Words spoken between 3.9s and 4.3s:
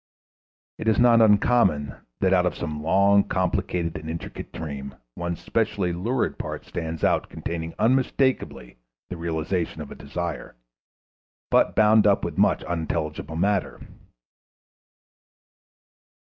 and